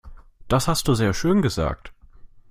[0.47, 1.93] Das hast du sehr schön gesagt.